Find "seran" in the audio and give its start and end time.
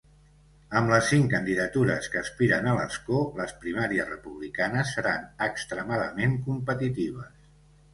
4.99-5.33